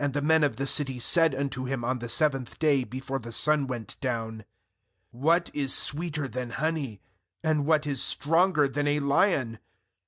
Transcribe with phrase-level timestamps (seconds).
[0.00, 1.00] 18And the men of the city
[1.36, 4.44] unto him on the seventh day t>efore the sun went down:
[5.12, 7.00] What is sweeter than honey?
[7.44, 9.60] And what is stronger than a lion?